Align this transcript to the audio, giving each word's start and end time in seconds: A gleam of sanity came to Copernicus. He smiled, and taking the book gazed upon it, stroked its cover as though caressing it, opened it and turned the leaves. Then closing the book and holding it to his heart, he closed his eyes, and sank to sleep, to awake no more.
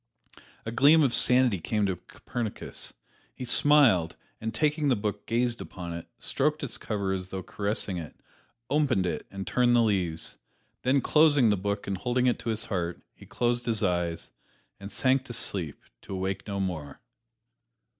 A 0.65 0.71
gleam 0.71 1.03
of 1.03 1.13
sanity 1.13 1.59
came 1.59 1.85
to 1.85 1.95
Copernicus. 1.97 2.93
He 3.35 3.45
smiled, 3.45 4.15
and 4.39 4.51
taking 4.51 4.87
the 4.87 4.95
book 4.95 5.27
gazed 5.27 5.61
upon 5.61 5.93
it, 5.93 6.07
stroked 6.17 6.63
its 6.63 6.79
cover 6.79 7.13
as 7.13 7.29
though 7.29 7.43
caressing 7.43 7.97
it, 7.99 8.15
opened 8.67 9.05
it 9.05 9.27
and 9.29 9.45
turned 9.45 9.75
the 9.75 9.83
leaves. 9.83 10.37
Then 10.81 11.01
closing 11.01 11.51
the 11.51 11.55
book 11.55 11.85
and 11.85 11.99
holding 11.99 12.25
it 12.25 12.39
to 12.39 12.49
his 12.49 12.65
heart, 12.65 13.03
he 13.13 13.27
closed 13.27 13.67
his 13.67 13.83
eyes, 13.83 14.31
and 14.79 14.91
sank 14.91 15.23
to 15.25 15.33
sleep, 15.33 15.79
to 16.01 16.15
awake 16.15 16.47
no 16.47 16.59
more. 16.59 16.99